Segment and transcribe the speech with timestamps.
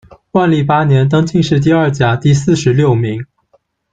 [0.31, 3.23] 万历八年，登进士第二甲第四十六名。